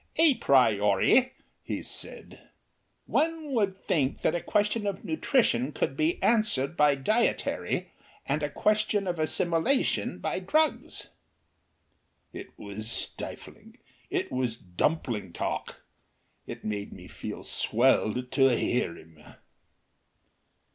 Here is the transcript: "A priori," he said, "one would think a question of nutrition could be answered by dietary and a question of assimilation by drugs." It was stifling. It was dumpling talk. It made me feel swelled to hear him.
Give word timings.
"A 0.15 0.33
priori," 0.33 1.33
he 1.61 1.83
said, 1.83 2.49
"one 3.05 3.51
would 3.53 3.77
think 3.77 4.25
a 4.25 4.41
question 4.41 4.87
of 4.87 5.05
nutrition 5.05 5.71
could 5.71 5.95
be 5.95 6.19
answered 6.23 6.75
by 6.75 6.95
dietary 6.95 7.91
and 8.25 8.41
a 8.41 8.49
question 8.49 9.05
of 9.05 9.19
assimilation 9.19 10.17
by 10.17 10.39
drugs." 10.39 11.09
It 12.33 12.49
was 12.57 12.89
stifling. 12.89 13.77
It 14.09 14.31
was 14.31 14.55
dumpling 14.55 15.33
talk. 15.33 15.83
It 16.47 16.65
made 16.65 16.91
me 16.93 17.07
feel 17.07 17.43
swelled 17.43 18.31
to 18.31 18.47
hear 18.57 18.97
him. 18.97 19.23